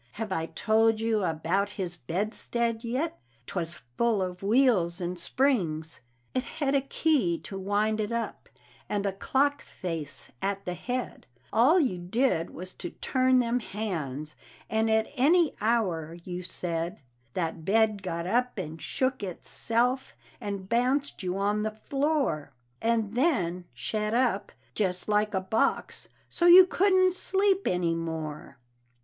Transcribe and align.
Have 0.13 0.31
I 0.31 0.47
told 0.47 0.99
you 0.99 1.23
about 1.23 1.73
his 1.77 1.95
bedstead 1.95 2.83
yit? 2.83 3.13
'Twas 3.45 3.83
full 3.99 4.23
of 4.23 4.41
wheels 4.41 4.99
and 4.99 5.19
springs; 5.19 6.01
It 6.33 6.43
hed 6.43 6.73
a 6.73 6.81
key 6.81 7.37
to 7.41 7.59
wind 7.59 7.99
it 7.99 8.11
up, 8.11 8.49
and 8.89 9.05
a 9.05 9.13
clock 9.13 9.61
face 9.61 10.31
at 10.41 10.65
the 10.65 10.73
head; 10.73 11.27
All 11.53 11.79
you 11.79 11.99
did 11.99 12.49
was 12.49 12.73
to 12.81 12.89
turn 12.89 13.37
them 13.37 13.59
hands, 13.59 14.35
and 14.71 14.89
at 14.89 15.05
any 15.17 15.53
hour 15.61 16.15
you 16.23 16.41
said 16.41 16.99
That 17.35 17.63
bed 17.63 18.01
got 18.01 18.25
up 18.25 18.57
and 18.57 18.81
shook 18.81 19.21
itself, 19.21 20.15
and 20.39 20.67
bounced 20.67 21.21
you 21.21 21.37
on 21.37 21.61
the 21.61 21.69
floor, 21.89 22.53
And 22.81 23.13
then 23.13 23.65
shet 23.71 24.15
up, 24.15 24.51
jest 24.73 25.07
like 25.07 25.35
a 25.35 25.41
box, 25.41 26.09
so 26.27 26.47
you 26.47 26.65
couldn't 26.65 27.13
sleep 27.13 27.67
any 27.67 27.93
more. 27.93 28.57